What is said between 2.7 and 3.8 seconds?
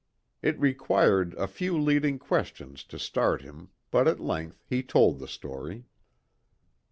to start him,